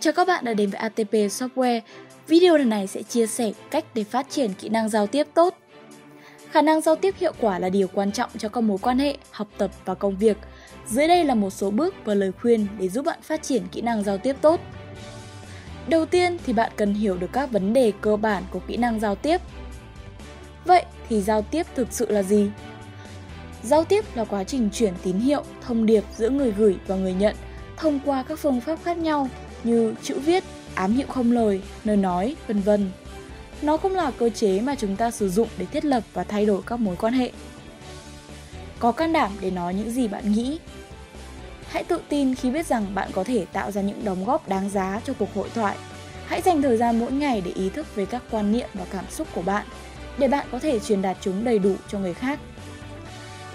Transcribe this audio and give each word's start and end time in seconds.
Chào 0.00 0.12
các 0.12 0.26
bạn 0.26 0.44
đã 0.44 0.54
đến 0.54 0.70
với 0.70 0.78
ATP 0.78 1.12
Software. 1.12 1.80
Video 2.26 2.56
lần 2.56 2.68
này 2.68 2.86
sẽ 2.86 3.02
chia 3.02 3.26
sẻ 3.26 3.52
cách 3.70 3.84
để 3.94 4.04
phát 4.04 4.30
triển 4.30 4.52
kỹ 4.54 4.68
năng 4.68 4.88
giao 4.88 5.06
tiếp 5.06 5.26
tốt. 5.34 5.54
Khả 6.50 6.62
năng 6.62 6.80
giao 6.80 6.96
tiếp 6.96 7.14
hiệu 7.18 7.32
quả 7.40 7.58
là 7.58 7.68
điều 7.68 7.88
quan 7.88 8.12
trọng 8.12 8.30
cho 8.38 8.48
các 8.48 8.60
mối 8.60 8.78
quan 8.82 8.98
hệ, 8.98 9.16
học 9.30 9.48
tập 9.58 9.70
và 9.84 9.94
công 9.94 10.16
việc. 10.16 10.36
Dưới 10.86 11.08
đây 11.08 11.24
là 11.24 11.34
một 11.34 11.50
số 11.50 11.70
bước 11.70 11.94
và 12.04 12.14
lời 12.14 12.32
khuyên 12.32 12.66
để 12.78 12.88
giúp 12.88 13.04
bạn 13.04 13.18
phát 13.22 13.42
triển 13.42 13.62
kỹ 13.72 13.80
năng 13.80 14.02
giao 14.02 14.18
tiếp 14.18 14.36
tốt. 14.40 14.60
Đầu 15.88 16.06
tiên 16.06 16.38
thì 16.46 16.52
bạn 16.52 16.72
cần 16.76 16.94
hiểu 16.94 17.16
được 17.16 17.32
các 17.32 17.50
vấn 17.50 17.72
đề 17.72 17.92
cơ 18.00 18.16
bản 18.16 18.42
của 18.50 18.60
kỹ 18.66 18.76
năng 18.76 19.00
giao 19.00 19.14
tiếp. 19.14 19.40
Vậy 20.64 20.84
thì 21.08 21.20
giao 21.20 21.42
tiếp 21.42 21.66
thực 21.74 21.88
sự 21.90 22.12
là 22.12 22.22
gì? 22.22 22.50
Giao 23.62 23.84
tiếp 23.84 24.04
là 24.14 24.24
quá 24.24 24.44
trình 24.44 24.70
chuyển 24.72 24.94
tín 25.02 25.18
hiệu, 25.18 25.42
thông 25.60 25.86
điệp 25.86 26.04
giữa 26.16 26.30
người 26.30 26.52
gửi 26.52 26.76
và 26.86 26.96
người 26.96 27.14
nhận 27.14 27.36
thông 27.76 28.00
qua 28.04 28.22
các 28.22 28.38
phương 28.38 28.60
pháp 28.60 28.78
khác 28.84 28.98
nhau 28.98 29.28
như 29.64 29.94
chữ 30.02 30.18
viết, 30.18 30.44
ám 30.74 30.92
hiệu 30.92 31.06
không 31.06 31.32
lời, 31.32 31.60
lời 31.84 31.96
nói, 31.96 32.36
vân 32.46 32.60
vân. 32.60 32.90
Nó 33.62 33.76
cũng 33.76 33.94
là 33.94 34.10
cơ 34.10 34.30
chế 34.30 34.60
mà 34.60 34.74
chúng 34.74 34.96
ta 34.96 35.10
sử 35.10 35.28
dụng 35.28 35.48
để 35.58 35.66
thiết 35.66 35.84
lập 35.84 36.02
và 36.12 36.24
thay 36.24 36.46
đổi 36.46 36.62
các 36.66 36.80
mối 36.80 36.96
quan 36.96 37.12
hệ. 37.12 37.32
Có 38.78 38.92
can 38.92 39.12
đảm 39.12 39.32
để 39.40 39.50
nói 39.50 39.74
những 39.74 39.90
gì 39.90 40.08
bạn 40.08 40.32
nghĩ. 40.32 40.58
Hãy 41.68 41.84
tự 41.84 42.00
tin 42.08 42.34
khi 42.34 42.50
biết 42.50 42.66
rằng 42.66 42.94
bạn 42.94 43.10
có 43.12 43.24
thể 43.24 43.46
tạo 43.52 43.70
ra 43.70 43.80
những 43.80 44.04
đóng 44.04 44.24
góp 44.24 44.48
đáng 44.48 44.70
giá 44.70 45.00
cho 45.04 45.12
cuộc 45.18 45.34
hội 45.34 45.48
thoại. 45.54 45.76
Hãy 46.26 46.42
dành 46.42 46.62
thời 46.62 46.76
gian 46.76 46.98
mỗi 46.98 47.12
ngày 47.12 47.40
để 47.40 47.50
ý 47.54 47.68
thức 47.68 47.94
về 47.94 48.06
các 48.06 48.22
quan 48.30 48.52
niệm 48.52 48.68
và 48.74 48.84
cảm 48.90 49.04
xúc 49.10 49.28
của 49.34 49.42
bạn, 49.42 49.66
để 50.18 50.28
bạn 50.28 50.46
có 50.52 50.58
thể 50.58 50.80
truyền 50.80 51.02
đạt 51.02 51.16
chúng 51.20 51.44
đầy 51.44 51.58
đủ 51.58 51.74
cho 51.88 51.98
người 51.98 52.14
khác. 52.14 52.38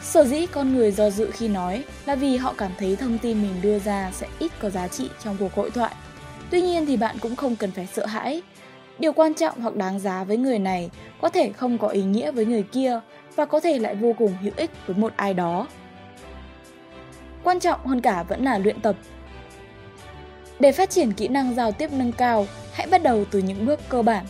Sở 0.03 0.23
dĩ 0.25 0.45
con 0.45 0.75
người 0.75 0.91
do 0.91 1.09
dự 1.09 1.31
khi 1.31 1.47
nói 1.47 1.83
là 2.05 2.15
vì 2.15 2.37
họ 2.37 2.53
cảm 2.57 2.71
thấy 2.79 2.95
thông 2.95 3.17
tin 3.17 3.41
mình 3.41 3.61
đưa 3.61 3.79
ra 3.79 4.11
sẽ 4.13 4.27
ít 4.39 4.51
có 4.59 4.69
giá 4.69 4.87
trị 4.87 5.09
trong 5.23 5.37
cuộc 5.39 5.53
hội 5.53 5.71
thoại. 5.71 5.93
Tuy 6.49 6.61
nhiên 6.61 6.85
thì 6.85 6.97
bạn 6.97 7.15
cũng 7.21 7.35
không 7.35 7.55
cần 7.55 7.71
phải 7.71 7.87
sợ 7.93 8.05
hãi. 8.05 8.41
Điều 8.99 9.13
quan 9.13 9.33
trọng 9.33 9.61
hoặc 9.61 9.75
đáng 9.75 9.99
giá 9.99 10.23
với 10.23 10.37
người 10.37 10.59
này 10.59 10.89
có 11.21 11.29
thể 11.29 11.51
không 11.51 11.77
có 11.77 11.87
ý 11.87 12.03
nghĩa 12.03 12.31
với 12.31 12.45
người 12.45 12.63
kia 12.63 12.99
và 13.35 13.45
có 13.45 13.59
thể 13.59 13.79
lại 13.79 13.95
vô 13.95 14.13
cùng 14.17 14.37
hữu 14.41 14.53
ích 14.55 14.71
với 14.87 14.97
một 14.97 15.13
ai 15.15 15.33
đó. 15.33 15.67
Quan 17.43 17.59
trọng 17.59 17.85
hơn 17.85 18.01
cả 18.01 18.23
vẫn 18.23 18.43
là 18.43 18.57
luyện 18.57 18.81
tập. 18.81 18.95
Để 20.59 20.71
phát 20.71 20.89
triển 20.89 21.11
kỹ 21.11 21.27
năng 21.27 21.55
giao 21.55 21.71
tiếp 21.71 21.89
nâng 21.93 22.11
cao, 22.11 22.47
hãy 22.73 22.87
bắt 22.87 23.03
đầu 23.03 23.25
từ 23.31 23.39
những 23.39 23.65
bước 23.65 23.79
cơ 23.89 24.01
bản. 24.01 24.25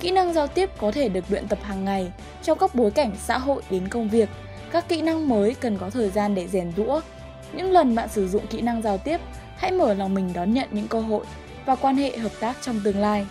Kỹ 0.00 0.10
năng 0.10 0.32
giao 0.32 0.46
tiếp 0.46 0.70
có 0.78 0.92
thể 0.92 1.08
được 1.08 1.24
luyện 1.28 1.48
tập 1.48 1.58
hàng 1.62 1.84
ngày 1.84 2.12
trong 2.42 2.58
các 2.58 2.74
bối 2.74 2.90
cảnh 2.90 3.12
xã 3.18 3.38
hội 3.38 3.62
đến 3.70 3.88
công 3.88 4.08
việc– 4.08 4.28
các 4.72 4.88
kỹ 4.88 5.02
năng 5.02 5.28
mới 5.28 5.54
cần 5.54 5.78
có 5.78 5.90
thời 5.90 6.10
gian 6.10 6.34
để 6.34 6.48
rèn 6.48 6.72
rũa. 6.76 7.00
Những 7.52 7.72
lần 7.72 7.94
bạn 7.94 8.08
sử 8.08 8.28
dụng 8.28 8.46
kỹ 8.46 8.60
năng 8.60 8.82
giao 8.82 8.98
tiếp, 8.98 9.20
hãy 9.56 9.72
mở 9.72 9.94
lòng 9.94 10.14
mình 10.14 10.32
đón 10.32 10.54
nhận 10.54 10.68
những 10.70 10.88
cơ 10.88 11.00
hội 11.00 11.24
và 11.66 11.76
quan 11.76 11.96
hệ 11.96 12.16
hợp 12.16 12.32
tác 12.40 12.56
trong 12.62 12.80
tương 12.84 12.98
lai. 12.98 13.26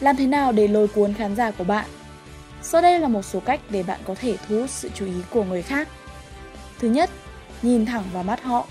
Làm 0.00 0.16
thế 0.16 0.26
nào 0.26 0.52
để 0.52 0.68
lôi 0.68 0.88
cuốn 0.88 1.14
khán 1.14 1.36
giả 1.36 1.50
của 1.50 1.64
bạn? 1.64 1.86
Sau 2.62 2.82
đây 2.82 3.00
là 3.00 3.08
một 3.08 3.22
số 3.22 3.40
cách 3.40 3.60
để 3.70 3.82
bạn 3.82 4.00
có 4.04 4.14
thể 4.14 4.36
thu 4.48 4.60
hút 4.60 4.70
sự 4.70 4.90
chú 4.94 5.06
ý 5.06 5.14
của 5.30 5.44
người 5.44 5.62
khác. 5.62 5.88
Thứ 6.78 6.88
nhất, 6.88 7.10
nhìn 7.62 7.86
thẳng 7.86 8.04
vào 8.12 8.22
mắt 8.22 8.42
họ. 8.42 8.66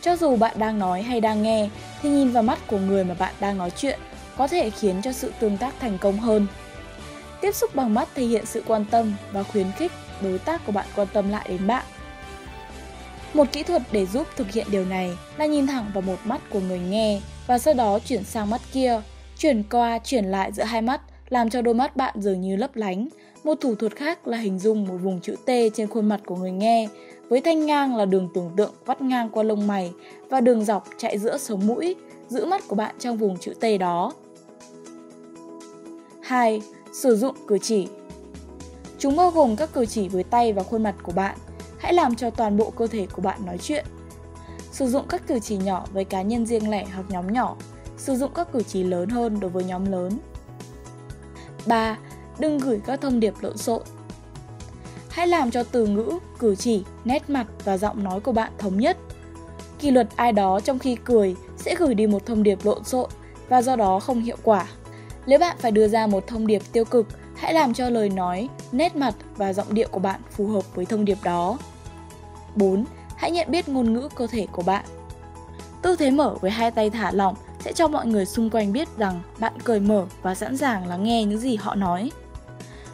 Cho 0.00 0.16
dù 0.16 0.36
bạn 0.36 0.58
đang 0.58 0.78
nói 0.78 1.02
hay 1.02 1.20
đang 1.20 1.42
nghe, 1.42 1.68
thì 2.02 2.10
nhìn 2.10 2.30
vào 2.30 2.42
mắt 2.42 2.58
của 2.66 2.78
người 2.78 3.04
mà 3.04 3.14
bạn 3.14 3.34
đang 3.40 3.58
nói 3.58 3.70
chuyện 3.70 3.98
có 4.36 4.48
thể 4.48 4.70
khiến 4.70 5.02
cho 5.02 5.12
sự 5.12 5.32
tương 5.40 5.56
tác 5.56 5.74
thành 5.80 5.98
công 5.98 6.18
hơn. 6.18 6.46
Tiếp 7.40 7.54
xúc 7.54 7.74
bằng 7.74 7.94
mắt 7.94 8.08
thể 8.14 8.24
hiện 8.24 8.46
sự 8.46 8.62
quan 8.66 8.84
tâm 8.90 9.14
và 9.32 9.42
khuyến 9.42 9.72
khích 9.72 9.92
đối 10.20 10.38
tác 10.38 10.66
của 10.66 10.72
bạn 10.72 10.86
quan 10.96 11.08
tâm 11.12 11.30
lại 11.30 11.46
đến 11.48 11.66
bạn. 11.66 11.84
Một 13.34 13.52
kỹ 13.52 13.62
thuật 13.62 13.82
để 13.92 14.06
giúp 14.06 14.26
thực 14.36 14.50
hiện 14.50 14.66
điều 14.70 14.84
này 14.84 15.10
là 15.36 15.46
nhìn 15.46 15.66
thẳng 15.66 15.90
vào 15.94 16.02
một 16.02 16.18
mắt 16.24 16.40
của 16.50 16.60
người 16.60 16.78
nghe 16.78 17.20
và 17.46 17.58
sau 17.58 17.74
đó 17.74 17.98
chuyển 17.98 18.24
sang 18.24 18.50
mắt 18.50 18.60
kia, 18.72 19.00
chuyển 19.38 19.62
qua 19.70 19.98
chuyển 19.98 20.24
lại 20.24 20.52
giữa 20.52 20.62
hai 20.62 20.82
mắt 20.82 21.00
làm 21.28 21.50
cho 21.50 21.62
đôi 21.62 21.74
mắt 21.74 21.96
bạn 21.96 22.14
dường 22.18 22.40
như 22.40 22.56
lấp 22.56 22.76
lánh. 22.76 23.08
Một 23.44 23.54
thủ 23.60 23.74
thuật 23.74 23.96
khác 23.96 24.26
là 24.26 24.38
hình 24.38 24.58
dung 24.58 24.86
một 24.88 24.96
vùng 25.02 25.20
chữ 25.20 25.36
T 25.46 25.50
trên 25.74 25.88
khuôn 25.88 26.08
mặt 26.08 26.20
của 26.26 26.36
người 26.36 26.50
nghe, 26.50 26.88
với 27.28 27.40
thanh 27.40 27.66
ngang 27.66 27.96
là 27.96 28.04
đường 28.04 28.28
tưởng 28.34 28.50
tượng 28.56 28.72
vắt 28.84 29.00
ngang 29.00 29.28
qua 29.30 29.42
lông 29.42 29.66
mày 29.66 29.92
và 30.28 30.40
đường 30.40 30.64
dọc 30.64 30.84
chạy 30.96 31.18
giữa 31.18 31.38
sống 31.38 31.66
mũi, 31.66 31.96
giữ 32.28 32.44
mắt 32.44 32.62
của 32.68 32.76
bạn 32.76 32.94
trong 32.98 33.16
vùng 33.16 33.38
chữ 33.38 33.54
T 33.60 33.64
đó. 33.80 34.12
2 36.22 36.62
sử 36.92 37.16
dụng 37.16 37.36
cử 37.46 37.58
chỉ. 37.58 37.88
Chúng 38.98 39.16
bao 39.16 39.30
gồm 39.30 39.56
các 39.56 39.72
cử 39.72 39.86
chỉ 39.86 40.08
với 40.08 40.24
tay 40.24 40.52
và 40.52 40.62
khuôn 40.62 40.82
mặt 40.82 40.94
của 41.02 41.12
bạn. 41.12 41.38
Hãy 41.78 41.94
làm 41.94 42.14
cho 42.14 42.30
toàn 42.30 42.56
bộ 42.56 42.70
cơ 42.70 42.86
thể 42.86 43.06
của 43.12 43.22
bạn 43.22 43.46
nói 43.46 43.58
chuyện. 43.58 43.86
Sử 44.72 44.86
dụng 44.86 45.04
các 45.08 45.26
cử 45.26 45.38
chỉ 45.38 45.56
nhỏ 45.56 45.86
với 45.92 46.04
cá 46.04 46.22
nhân 46.22 46.46
riêng 46.46 46.70
lẻ 46.70 46.84
hoặc 46.94 47.04
nhóm 47.08 47.32
nhỏ. 47.32 47.56
Sử 47.96 48.16
dụng 48.16 48.30
các 48.34 48.52
cử 48.52 48.62
chỉ 48.62 48.82
lớn 48.82 49.08
hơn 49.08 49.40
đối 49.40 49.50
với 49.50 49.64
nhóm 49.64 49.92
lớn. 49.92 50.12
3. 51.66 51.98
Đừng 52.38 52.58
gửi 52.58 52.80
các 52.86 53.00
thông 53.00 53.20
điệp 53.20 53.34
lộn 53.40 53.56
xộn. 53.56 53.82
Hãy 55.12 55.28
làm 55.28 55.50
cho 55.50 55.62
từ 55.62 55.86
ngữ, 55.86 56.18
cử 56.38 56.54
chỉ, 56.54 56.84
nét 57.04 57.30
mặt 57.30 57.46
và 57.64 57.78
giọng 57.78 58.04
nói 58.04 58.20
của 58.20 58.32
bạn 58.32 58.52
thống 58.58 58.78
nhất. 58.78 58.96
Kỷ 59.78 59.90
luật 59.90 60.08
ai 60.16 60.32
đó 60.32 60.60
trong 60.60 60.78
khi 60.78 60.96
cười 61.04 61.36
sẽ 61.56 61.74
gửi 61.74 61.94
đi 61.94 62.06
một 62.06 62.26
thông 62.26 62.42
điệp 62.42 62.58
lộn 62.64 62.84
xộn 62.84 63.10
và 63.48 63.62
do 63.62 63.76
đó 63.76 64.00
không 64.00 64.20
hiệu 64.20 64.36
quả. 64.42 64.66
Nếu 65.26 65.38
bạn 65.38 65.56
phải 65.60 65.70
đưa 65.70 65.88
ra 65.88 66.06
một 66.06 66.26
thông 66.26 66.46
điệp 66.46 66.62
tiêu 66.72 66.84
cực, 66.84 67.06
hãy 67.36 67.54
làm 67.54 67.74
cho 67.74 67.88
lời 67.90 68.08
nói, 68.08 68.48
nét 68.72 68.96
mặt 68.96 69.14
và 69.36 69.52
giọng 69.52 69.74
điệu 69.74 69.88
của 69.90 69.98
bạn 70.00 70.20
phù 70.30 70.46
hợp 70.46 70.74
với 70.74 70.84
thông 70.84 71.04
điệp 71.04 71.18
đó. 71.22 71.58
4. 72.56 72.84
Hãy 73.16 73.30
nhận 73.30 73.50
biết 73.50 73.68
ngôn 73.68 73.92
ngữ 73.92 74.08
cơ 74.16 74.26
thể 74.26 74.46
của 74.52 74.62
bạn. 74.62 74.84
Tư 75.82 75.96
thế 75.96 76.10
mở 76.10 76.34
với 76.40 76.50
hai 76.50 76.70
tay 76.70 76.90
thả 76.90 77.10
lỏng 77.12 77.34
sẽ 77.60 77.72
cho 77.72 77.88
mọi 77.88 78.06
người 78.06 78.26
xung 78.26 78.50
quanh 78.50 78.72
biết 78.72 78.88
rằng 78.98 79.22
bạn 79.38 79.52
cởi 79.64 79.80
mở 79.80 80.06
và 80.22 80.34
sẵn 80.34 80.56
sàng 80.56 80.86
lắng 80.86 81.04
nghe 81.04 81.24
những 81.24 81.38
gì 81.38 81.56
họ 81.56 81.74
nói. 81.74 82.10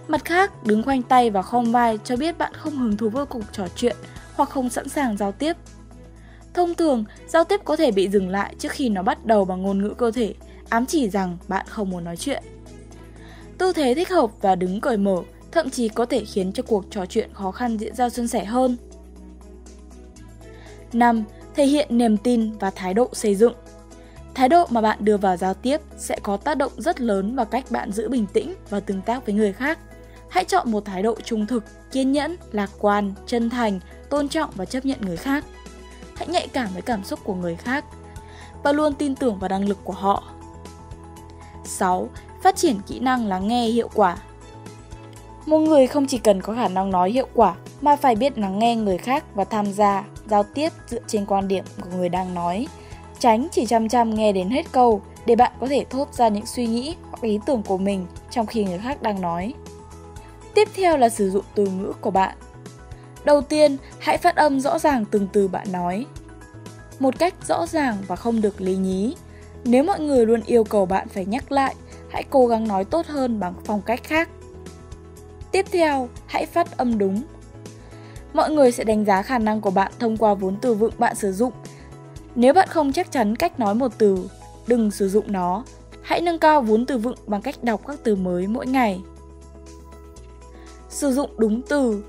Mặt 0.09 0.25
khác, 0.25 0.67
đứng 0.67 0.83
khoanh 0.83 1.03
tay 1.03 1.31
và 1.31 1.43
khom 1.43 1.73
vai 1.73 1.99
cho 2.05 2.17
biết 2.17 2.39
bạn 2.39 2.53
không 2.55 2.77
hứng 2.77 2.97
thú 2.97 3.09
với 3.09 3.27
cuộc 3.27 3.43
trò 3.53 3.69
chuyện 3.77 3.97
hoặc 4.35 4.51
không 4.51 4.71
sẵn 4.71 4.89
sàng 4.89 5.17
giao 5.17 5.33
tiếp. 5.33 5.57
Thông 6.55 6.75
thường, 6.75 7.05
giao 7.27 7.45
tiếp 7.45 7.61
có 7.65 7.77
thể 7.77 7.91
bị 7.91 8.09
dừng 8.09 8.29
lại 8.29 8.55
trước 8.59 8.73
khi 8.73 8.89
nó 8.89 9.03
bắt 9.03 9.27
đầu 9.27 9.45
bằng 9.45 9.63
ngôn 9.63 9.83
ngữ 9.83 9.95
cơ 9.99 10.11
thể 10.11 10.35
ám 10.69 10.87
chỉ 10.87 11.11
rằng 11.11 11.39
bạn 11.49 11.67
không 11.69 11.91
muốn 11.91 12.05
nói 12.05 12.17
chuyện. 12.17 12.43
Tư 13.59 13.73
thế 13.73 13.95
thích 13.95 14.09
hợp 14.09 14.31
và 14.41 14.55
đứng 14.55 14.81
cởi 14.81 14.97
mở 14.97 15.23
thậm 15.53 15.71
chí 15.71 15.89
có 15.89 16.07
thể 16.07 16.25
khiến 16.25 16.53
cho 16.53 16.63
cuộc 16.63 16.85
trò 16.91 17.07
chuyện 17.07 17.31
khó 17.33 17.51
khăn 17.51 17.77
diễn 17.77 17.95
ra 17.95 18.11
suôn 18.11 18.29
sẻ 18.29 18.45
hơn. 18.45 18.77
5. 20.93 21.25
Thể 21.55 21.67
hiện 21.67 21.99
niềm 21.99 22.17
tin 22.17 22.53
và 22.59 22.71
thái 22.71 22.95
độ 22.95 23.09
xây 23.13 23.35
dựng. 23.35 23.53
Thái 24.35 24.49
độ 24.49 24.67
mà 24.71 24.81
bạn 24.81 24.99
đưa 25.01 25.17
vào 25.17 25.37
giao 25.37 25.55
tiếp 25.55 25.81
sẽ 25.97 26.19
có 26.23 26.37
tác 26.37 26.57
động 26.59 26.73
rất 26.77 27.01
lớn 27.01 27.37
vào 27.37 27.47
cách 27.47 27.65
bạn 27.71 27.93
giữ 27.93 28.09
bình 28.09 28.27
tĩnh 28.33 28.55
và 28.71 28.81
tương 28.81 29.03
tác 29.03 29.27
với 29.27 29.35
người 29.35 29.53
khác. 29.53 29.79
Hãy 30.31 30.45
chọn 30.45 30.73
một 30.73 30.85
thái 30.85 31.03
độ 31.03 31.15
trung 31.25 31.47
thực, 31.47 31.65
kiên 31.93 32.13
nhẫn, 32.13 32.37
lạc 32.53 32.71
quan, 32.79 33.13
chân 33.27 33.51
thành, 33.51 33.81
tôn 34.11 34.29
trọng 34.29 34.51
và 34.55 34.65
chấp 34.65 34.85
nhận 34.85 35.01
người 35.01 35.17
khác. 35.17 35.45
Hãy 36.17 36.29
nhạy 36.29 36.49
cảm 36.49 36.69
với 36.73 36.83
cảm 36.83 37.05
xúc 37.05 37.21
của 37.25 37.35
người 37.35 37.57
khác 37.57 37.85
và 38.63 38.73
luôn 38.73 38.95
tin 38.95 39.15
tưởng 39.15 39.39
vào 39.39 39.49
năng 39.49 39.69
lực 39.69 39.79
của 39.85 39.93
họ 39.93 40.23
6. 41.65 42.09
Phát 42.43 42.57
triển 42.57 42.77
kỹ 42.87 42.99
năng 42.99 43.27
lắng 43.27 43.49
nghe 43.49 43.67
hiệu 43.67 43.91
quả 43.95 44.17
Một 45.47 45.59
người 45.59 45.87
không 45.87 46.07
chỉ 46.07 46.19
cần 46.19 46.43
có 46.43 46.55
khả 46.55 46.69
năng 46.69 46.91
nói 46.91 47.11
hiệu 47.11 47.27
quả 47.35 47.55
mà 47.81 47.97
phải 47.97 48.17
biết 48.17 48.39
lắng 48.39 48.59
nghe 48.59 48.77
người 48.77 48.99
khác 48.99 49.25
và 49.35 49.45
tham 49.45 49.73
gia, 49.73 50.05
giao 50.27 50.43
tiếp 50.43 50.73
dựa 50.89 51.01
trên 51.07 51.27
quan 51.27 51.49
điểm 51.49 51.65
của 51.81 51.91
người 51.97 52.09
đang 52.09 52.35
nói. 52.35 52.67
Tránh 53.19 53.49
chỉ 53.53 53.67
chăm 53.67 53.89
chăm 53.89 54.15
nghe 54.15 54.33
đến 54.33 54.51
hết 54.51 54.73
câu 54.73 55.03
để 55.27 55.37
bạn 55.37 55.53
có 55.61 55.67
thể 55.67 55.85
thốt 55.91 56.15
ra 56.15 56.29
những 56.29 56.47
suy 56.47 56.67
nghĩ 56.67 56.97
hoặc 57.11 57.23
ý 57.23 57.39
tưởng 57.47 57.63
của 57.63 57.79
mình 57.79 58.07
trong 58.31 58.47
khi 58.47 58.65
người 58.65 58.79
khác 58.79 59.03
đang 59.03 59.21
nói. 59.21 59.55
Tiếp 60.55 60.69
theo 60.75 60.97
là 60.97 61.09
sử 61.09 61.31
dụng 61.31 61.45
từ 61.55 61.67
ngữ 61.67 61.93
của 62.01 62.11
bạn. 62.11 62.37
Đầu 63.25 63.41
tiên, 63.41 63.77
hãy 63.99 64.19
phát 64.19 64.37
âm 64.37 64.61
rõ 64.61 64.79
ràng 64.79 65.05
từng 65.05 65.29
từ 65.33 65.49
bạn 65.49 65.73
nói. 65.73 66.07
Một 66.99 67.19
cách 67.19 67.35
rõ 67.49 67.67
ràng 67.67 67.97
và 68.07 68.17
không 68.17 68.41
được 68.41 68.61
lý 68.61 68.77
nhí, 68.77 69.15
nếu 69.65 69.85
mọi 69.85 70.01
người 70.01 70.27
luôn 70.27 70.41
yêu 70.47 70.65
cầu 70.65 70.87
bạn 70.87 71.09
phải 71.09 71.25
nhắc 71.25 71.53
lại, 71.53 71.75
hãy 72.11 72.25
cố 72.31 72.47
gắng 72.47 72.69
nói 72.69 72.85
tốt 72.85 73.07
hơn 73.07 73.41
bằng 73.41 73.55
phong 73.65 73.83
cách 73.83 74.01
khác. 74.05 74.29
Tiếp 75.53 75.67
theo, 75.73 76.09
hãy 76.27 76.47
phát 76.47 76.77
âm 76.77 76.99
đúng. 76.99 77.23
Mọi 78.33 78.51
người 78.51 78.73
sẽ 78.73 78.85
đánh 78.85 79.05
giá 79.05 79.23
khả 79.23 79.39
năng 79.39 79.61
của 79.61 79.71
bạn 79.71 79.93
thông 79.99 80.17
qua 80.17 80.35
vốn 80.35 80.57
từ 80.61 80.75
vựng 80.75 80.93
bạn 80.99 81.15
sử 81.15 81.33
dụng. 81.33 81.53
Nếu 82.35 82.55
bạn 82.55 82.69
không 82.69 82.93
chắc 82.93 83.13
chắn 83.13 83.37
cách 83.37 83.61
nói 83.61 83.75
một 83.75 83.93
từ, 83.99 84.29
đừng 84.67 84.91
sử 84.91 85.09
dụng 85.09 85.33
nó. 85.33 85.65
Hãy 86.03 86.21
nâng 86.21 86.39
cao 86.39 86.63
vốn 86.63 86.87
từ 86.87 86.99
vựng 86.99 87.17
bằng 87.27 87.43
cách 87.43 87.65
đọc 87.65 87.81
các 87.87 87.99
từ 88.05 88.17
mới 88.17 88.47
mỗi 88.47 88.67
ngày. 88.67 89.01
Sử 90.99 91.13
dụng 91.13 91.31
đúng 91.37 91.63
từ. 91.69 92.05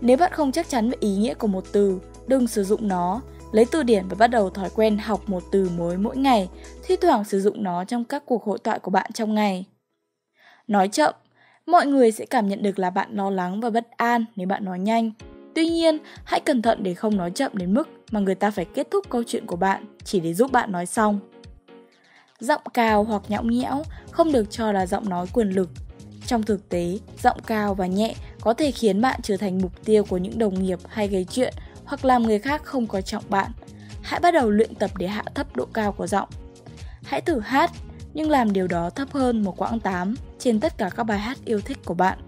Nếu 0.00 0.16
bạn 0.16 0.32
không 0.32 0.52
chắc 0.52 0.68
chắn 0.68 0.90
về 0.90 0.96
ý 1.00 1.16
nghĩa 1.16 1.34
của 1.34 1.46
một 1.46 1.64
từ, 1.72 2.00
đừng 2.26 2.46
sử 2.46 2.64
dụng 2.64 2.88
nó 2.88 3.20
Lấy 3.52 3.64
từ 3.70 3.82
điển 3.82 4.08
và 4.08 4.16
bắt 4.18 4.26
đầu 4.26 4.50
thói 4.50 4.70
quen 4.74 4.98
học 4.98 5.28
một 5.28 5.42
từ 5.52 5.68
mới 5.76 5.96
mỗi 5.96 6.16
ngày, 6.16 6.48
thi 6.84 6.96
thoảng 6.96 7.24
sử 7.24 7.40
dụng 7.40 7.62
nó 7.62 7.84
trong 7.84 8.04
các 8.04 8.22
cuộc 8.26 8.44
hội 8.44 8.58
thoại 8.64 8.78
của 8.78 8.90
bạn 8.90 9.12
trong 9.12 9.34
ngày. 9.34 9.64
Nói 10.66 10.88
chậm, 10.88 11.14
mọi 11.66 11.86
người 11.86 12.12
sẽ 12.12 12.26
cảm 12.26 12.48
nhận 12.48 12.62
được 12.62 12.78
là 12.78 12.90
bạn 12.90 13.16
lo 13.16 13.30
lắng 13.30 13.60
và 13.60 13.70
bất 13.70 13.90
an 13.96 14.24
nếu 14.36 14.46
bạn 14.46 14.64
nói 14.64 14.78
nhanh. 14.78 15.10
Tuy 15.54 15.68
nhiên, 15.68 15.98
hãy 16.24 16.40
cẩn 16.40 16.62
thận 16.62 16.82
để 16.82 16.94
không 16.94 17.16
nói 17.16 17.30
chậm 17.30 17.52
đến 17.54 17.74
mức 17.74 17.88
mà 18.10 18.20
người 18.20 18.34
ta 18.34 18.50
phải 18.50 18.64
kết 18.64 18.90
thúc 18.90 19.06
câu 19.08 19.22
chuyện 19.26 19.46
của 19.46 19.56
bạn 19.56 19.84
chỉ 20.04 20.20
để 20.20 20.34
giúp 20.34 20.52
bạn 20.52 20.72
nói 20.72 20.86
xong. 20.86 21.20
Giọng 22.40 22.62
cao 22.74 23.04
hoặc 23.04 23.22
nhõng 23.28 23.50
nhẽo 23.50 23.82
không 24.10 24.32
được 24.32 24.50
cho 24.50 24.72
là 24.72 24.86
giọng 24.86 25.08
nói 25.08 25.26
quyền 25.32 25.50
lực. 25.50 25.68
Trong 26.26 26.42
thực 26.42 26.68
tế, 26.68 26.98
giọng 27.22 27.38
cao 27.46 27.74
và 27.74 27.86
nhẹ 27.86 28.14
có 28.40 28.54
thể 28.54 28.70
khiến 28.70 29.00
bạn 29.00 29.20
trở 29.22 29.36
thành 29.36 29.58
mục 29.58 29.84
tiêu 29.84 30.04
của 30.04 30.16
những 30.16 30.38
đồng 30.38 30.62
nghiệp 30.62 30.78
hay 30.88 31.08
gây 31.08 31.24
chuyện 31.24 31.54
hoặc 31.84 32.04
làm 32.04 32.22
người 32.22 32.38
khác 32.38 32.64
không 32.64 32.86
coi 32.86 33.02
trọng 33.02 33.24
bạn. 33.28 33.50
Hãy 34.02 34.20
bắt 34.20 34.34
đầu 34.34 34.50
luyện 34.50 34.74
tập 34.74 34.90
để 34.98 35.06
hạ 35.06 35.24
thấp 35.34 35.56
độ 35.56 35.66
cao 35.72 35.92
của 35.92 36.06
giọng. 36.06 36.28
Hãy 37.04 37.20
thử 37.20 37.40
hát, 37.40 37.70
nhưng 38.14 38.30
làm 38.30 38.52
điều 38.52 38.66
đó 38.66 38.90
thấp 38.90 39.12
hơn 39.12 39.44
một 39.44 39.56
quãng 39.56 39.80
8 39.80 40.14
trên 40.38 40.60
tất 40.60 40.78
cả 40.78 40.90
các 40.96 41.04
bài 41.04 41.18
hát 41.18 41.38
yêu 41.44 41.60
thích 41.60 41.78
của 41.84 41.94
bạn. 41.94 42.18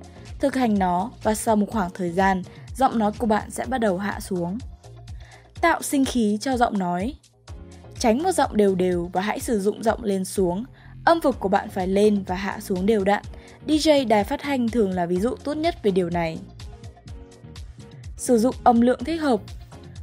Thực 0.40 0.54
hành 0.54 0.78
nó 0.78 1.10
và 1.22 1.34
sau 1.34 1.56
một 1.56 1.66
khoảng 1.70 1.90
thời 1.94 2.10
gian, 2.10 2.42
giọng 2.76 2.98
nói 2.98 3.12
của 3.18 3.26
bạn 3.26 3.50
sẽ 3.50 3.64
bắt 3.66 3.78
đầu 3.78 3.98
hạ 3.98 4.20
xuống. 4.20 4.58
Tạo 5.60 5.82
sinh 5.82 6.04
khí 6.04 6.38
cho 6.40 6.56
giọng 6.56 6.78
nói 6.78 7.14
Tránh 7.98 8.22
một 8.22 8.32
giọng 8.32 8.56
đều 8.56 8.74
đều 8.74 9.10
và 9.12 9.20
hãy 9.20 9.40
sử 9.40 9.60
dụng 9.60 9.82
giọng 9.82 10.04
lên 10.04 10.24
xuống. 10.24 10.64
Âm 11.04 11.20
vực 11.20 11.36
của 11.40 11.48
bạn 11.48 11.68
phải 11.68 11.86
lên 11.86 12.24
và 12.26 12.34
hạ 12.34 12.60
xuống 12.60 12.86
đều 12.86 13.04
đặn. 13.04 13.22
DJ 13.68 14.08
đài 14.08 14.24
phát 14.24 14.40
thanh 14.42 14.68
thường 14.68 14.90
là 14.90 15.06
ví 15.06 15.20
dụ 15.20 15.34
tốt 15.44 15.54
nhất 15.54 15.82
về 15.82 15.90
điều 15.90 16.10
này. 16.10 16.38
Sử 18.16 18.38
dụng 18.38 18.54
âm 18.64 18.80
lượng 18.80 19.04
thích 19.04 19.20
hợp 19.20 19.40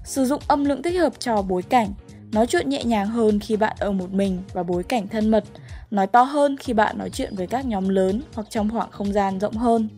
Sử 0.05 0.25
dụng 0.25 0.41
âm 0.47 0.65
lượng 0.65 0.83
thích 0.83 0.99
hợp 0.99 1.13
cho 1.19 1.41
bối 1.41 1.61
cảnh. 1.61 1.93
Nói 2.31 2.47
chuyện 2.47 2.69
nhẹ 2.69 2.83
nhàng 2.83 3.07
hơn 3.07 3.39
khi 3.39 3.55
bạn 3.55 3.75
ở 3.79 3.91
một 3.91 4.11
mình 4.11 4.41
và 4.53 4.63
bối 4.63 4.83
cảnh 4.83 5.07
thân 5.07 5.31
mật. 5.31 5.43
Nói 5.91 6.07
to 6.07 6.23
hơn 6.23 6.57
khi 6.57 6.73
bạn 6.73 6.97
nói 6.97 7.09
chuyện 7.09 7.35
với 7.35 7.47
các 7.47 7.65
nhóm 7.65 7.89
lớn 7.89 8.21
hoặc 8.33 8.47
trong 8.49 8.69
khoảng 8.69 8.91
không 8.91 9.13
gian 9.13 9.39
rộng 9.39 9.53
hơn. 9.53 9.89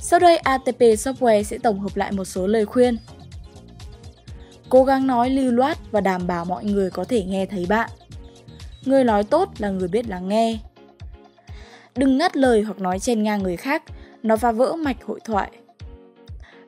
Sau 0.00 0.20
đây 0.20 0.36
ATP 0.36 0.80
Software 0.80 1.42
sẽ 1.42 1.58
tổng 1.58 1.80
hợp 1.80 1.96
lại 1.96 2.12
một 2.12 2.24
số 2.24 2.46
lời 2.46 2.66
khuyên. 2.66 2.96
Cố 4.68 4.84
gắng 4.84 5.06
nói 5.06 5.30
lưu 5.30 5.52
loát 5.52 5.78
và 5.90 6.00
đảm 6.00 6.26
bảo 6.26 6.44
mọi 6.44 6.64
người 6.64 6.90
có 6.90 7.04
thể 7.04 7.24
nghe 7.24 7.46
thấy 7.46 7.66
bạn. 7.68 7.90
Người 8.84 9.04
nói 9.04 9.24
tốt 9.24 9.48
là 9.58 9.70
người 9.70 9.88
biết 9.88 10.08
lắng 10.08 10.28
nghe. 10.28 10.58
Đừng 11.98 12.18
ngắt 12.18 12.36
lời 12.36 12.62
hoặc 12.62 12.80
nói 12.80 12.98
chen 12.98 13.22
ngang 13.22 13.42
người 13.42 13.56
khác, 13.56 13.82
nó 14.22 14.36
phá 14.36 14.52
vỡ 14.52 14.76
mạch 14.76 15.04
hội 15.04 15.20
thoại. 15.24 15.50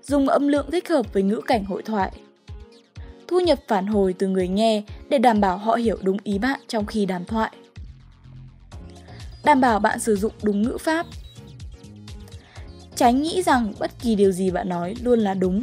Dùng 0.03 0.29
âm 0.29 0.49
lượng 0.49 0.71
thích 0.71 0.89
hợp 0.89 1.13
với 1.13 1.23
ngữ 1.23 1.41
cảnh 1.47 1.65
hội 1.65 1.83
thoại. 1.83 2.13
Thu 3.29 3.41
nhập 3.41 3.59
phản 3.69 3.87
hồi 3.87 4.15
từ 4.19 4.29
người 4.29 4.49
nghe 4.49 4.83
để 5.09 5.19
đảm 5.19 5.41
bảo 5.41 5.59
họ 5.59 5.75
hiểu 5.75 5.97
đúng 6.03 6.17
ý 6.25 6.39
bạn 6.39 6.61
trong 6.69 6.87
khi 6.87 7.07
đàm 7.07 7.25
thoại. 7.25 7.51
Đảm 9.45 9.61
bảo 9.61 9.81
bạn 9.81 10.01
sử 10.01 10.17
dụng 10.17 10.33
đúng 10.43 10.63
ngữ 10.63 10.79
pháp. 10.81 11.07
Tránh 12.97 13.23
nghĩ 13.23 13.43
rằng 13.43 13.73
bất 13.79 13.91
kỳ 14.03 14.15
điều 14.15 14.33
gì 14.33 14.51
bạn 14.51 14.69
nói 14.69 14.95
luôn 15.03 15.21
là 15.21 15.35
đúng 15.35 15.63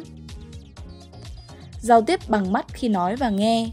giao 1.81 2.01
tiếp 2.01 2.19
bằng 2.27 2.53
mắt 2.53 2.65
khi 2.73 2.89
nói 2.89 3.15
và 3.15 3.29
nghe. 3.29 3.69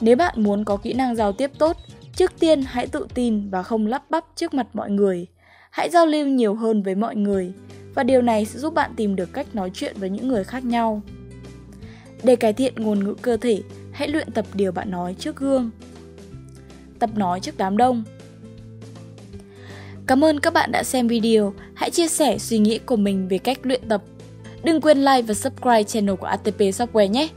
Nếu 0.00 0.16
bạn 0.16 0.42
muốn 0.42 0.64
có 0.64 0.76
kỹ 0.76 0.92
năng 0.92 1.16
giao 1.16 1.32
tiếp 1.32 1.50
tốt, 1.58 1.76
trước 2.16 2.32
tiên 2.40 2.62
hãy 2.62 2.86
tự 2.86 3.06
tin 3.14 3.50
và 3.50 3.62
không 3.62 3.86
lắp 3.86 4.10
bắp 4.10 4.24
trước 4.36 4.54
mặt 4.54 4.66
mọi 4.72 4.90
người. 4.90 5.26
Hãy 5.70 5.90
giao 5.90 6.06
lưu 6.06 6.26
nhiều 6.26 6.54
hơn 6.54 6.82
với 6.82 6.94
mọi 6.94 7.16
người 7.16 7.52
và 7.94 8.02
điều 8.02 8.22
này 8.22 8.44
sẽ 8.44 8.58
giúp 8.58 8.74
bạn 8.74 8.90
tìm 8.96 9.16
được 9.16 9.32
cách 9.32 9.54
nói 9.54 9.70
chuyện 9.74 9.96
với 9.98 10.10
những 10.10 10.28
người 10.28 10.44
khác 10.44 10.64
nhau. 10.64 11.02
Để 12.22 12.36
cải 12.36 12.52
thiện 12.52 12.74
ngôn 12.76 13.04
ngữ 13.04 13.14
cơ 13.22 13.36
thể, 13.36 13.62
hãy 13.92 14.08
luyện 14.08 14.30
tập 14.30 14.46
điều 14.54 14.72
bạn 14.72 14.90
nói 14.90 15.14
trước 15.18 15.36
gương. 15.36 15.70
Tập 16.98 17.10
nói 17.14 17.40
trước 17.40 17.58
đám 17.58 17.76
đông. 17.76 18.04
Cảm 20.06 20.24
ơn 20.24 20.40
các 20.40 20.52
bạn 20.52 20.72
đã 20.72 20.82
xem 20.84 21.08
video. 21.08 21.52
Hãy 21.74 21.90
chia 21.90 22.08
sẻ 22.08 22.38
suy 22.38 22.58
nghĩ 22.58 22.78
của 22.78 22.96
mình 22.96 23.28
về 23.28 23.38
cách 23.38 23.58
luyện 23.62 23.88
tập 23.88 24.02
Đừng 24.64 24.80
quên 24.80 24.98
like 24.98 25.22
và 25.22 25.34
subscribe 25.34 25.82
channel 25.82 26.14
của 26.14 26.26
ATP 26.26 26.58
Software 26.58 27.06
nhé! 27.06 27.28